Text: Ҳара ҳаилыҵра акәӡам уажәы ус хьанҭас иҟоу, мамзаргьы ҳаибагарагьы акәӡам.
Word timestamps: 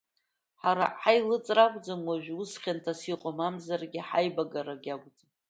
Ҳара 0.61 0.85
ҳаилыҵра 1.01 1.63
акәӡам 1.67 2.01
уажәы 2.09 2.33
ус 2.41 2.51
хьанҭас 2.61 3.01
иҟоу, 3.13 3.33
мамзаргьы 3.37 4.01
ҳаибагарагьы 4.07 4.91
акәӡам. 4.95 5.29